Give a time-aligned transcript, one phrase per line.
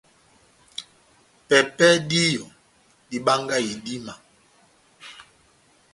[1.47, 2.45] Pɛpɛhɛ díyɔ,
[3.09, 4.13] dibangahi idíma.